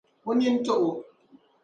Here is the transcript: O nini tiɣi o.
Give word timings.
O 0.29 0.31
nini 0.37 0.59
tiɣi 0.65 0.85
o. 0.89 0.91